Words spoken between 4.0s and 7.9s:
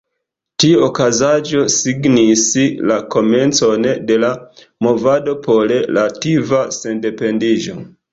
de la movado por latva sendependiĝo.